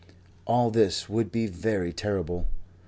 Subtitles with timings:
[0.47, 2.47] All this would be very terrible.